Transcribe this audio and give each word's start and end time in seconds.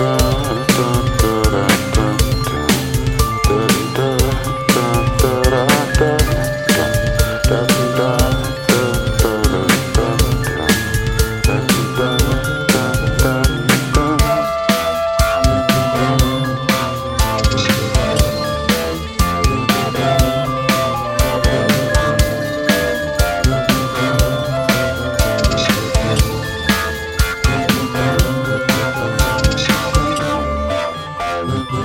dun, 0.00 0.66
dun. 0.76 1.09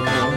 Thank. 0.00 0.31